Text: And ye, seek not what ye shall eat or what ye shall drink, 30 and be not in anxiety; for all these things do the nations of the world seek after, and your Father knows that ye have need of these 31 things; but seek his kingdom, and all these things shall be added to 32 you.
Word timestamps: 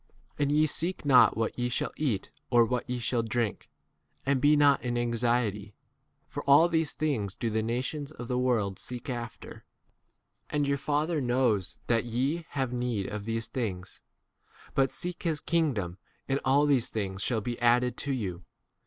And 0.39 0.51
ye, 0.51 0.65
seek 0.65 1.05
not 1.05 1.37
what 1.37 1.59
ye 1.59 1.69
shall 1.69 1.91
eat 1.95 2.31
or 2.49 2.65
what 2.65 2.89
ye 2.89 2.97
shall 2.97 3.21
drink, 3.21 3.69
30 4.25 4.31
and 4.31 4.41
be 4.41 4.55
not 4.55 4.81
in 4.81 4.97
anxiety; 4.97 5.75
for 6.27 6.41
all 6.45 6.67
these 6.67 6.93
things 6.93 7.35
do 7.35 7.51
the 7.51 7.61
nations 7.61 8.09
of 8.11 8.27
the 8.27 8.39
world 8.39 8.79
seek 8.79 9.11
after, 9.11 9.63
and 10.49 10.67
your 10.67 10.79
Father 10.79 11.21
knows 11.21 11.77
that 11.85 12.05
ye 12.05 12.47
have 12.49 12.73
need 12.73 13.09
of 13.09 13.25
these 13.25 13.45
31 13.45 13.45
things; 13.53 14.01
but 14.73 14.91
seek 14.91 15.21
his 15.21 15.39
kingdom, 15.39 15.99
and 16.27 16.39
all 16.43 16.65
these 16.65 16.89
things 16.89 17.21
shall 17.21 17.39
be 17.41 17.59
added 17.61 17.95
to 17.97 18.05
32 18.09 18.17
you. 18.17 18.43